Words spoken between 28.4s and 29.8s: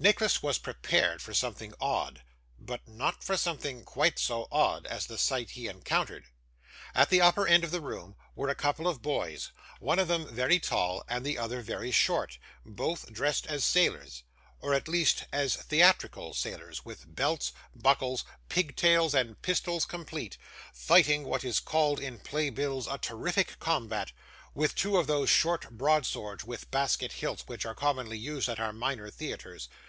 at our minor theatres.